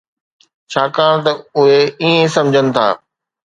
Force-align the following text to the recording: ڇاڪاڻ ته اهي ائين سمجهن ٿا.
ڇاڪاڻ 0.71 1.13
ته 1.25 1.31
اهي 1.59 1.79
ائين 2.03 2.21
سمجهن 2.35 2.67
ٿا. 2.75 2.87